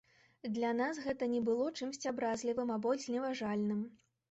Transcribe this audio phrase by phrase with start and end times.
[0.53, 3.89] Для нас гэта не было чымсьці абразлівым або зневажальным.